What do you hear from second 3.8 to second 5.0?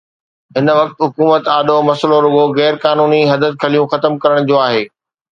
ختم ڪرڻ جو آهي.